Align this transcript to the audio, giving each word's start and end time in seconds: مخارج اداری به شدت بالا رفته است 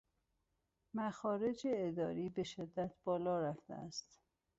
مخارج 0.93 1.61
اداری 1.69 2.29
به 2.29 2.43
شدت 2.43 2.93
بالا 3.03 3.39
رفته 3.41 3.73
است 3.73 4.19